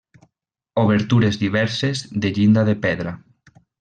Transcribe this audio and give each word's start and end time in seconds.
Obertures 0.83 1.37
diverses 1.41 2.01
de 2.25 2.31
llinda 2.39 2.65
de 2.71 2.75
pedra. 2.87 3.15